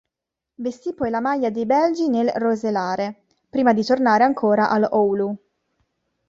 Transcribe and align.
Vestì 0.55 0.95
poi 0.95 1.11
la 1.11 1.19
maglia 1.21 1.51
dei 1.51 1.67
belgi 1.67 2.09
del 2.09 2.29
Roeselare, 2.35 3.25
prima 3.47 3.71
di 3.71 3.85
tornare 3.85 4.23
ancora 4.23 4.67
allo 4.67 4.87
Oulu. 4.95 5.37